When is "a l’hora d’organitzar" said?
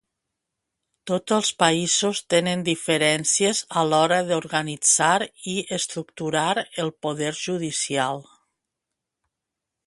3.81-5.13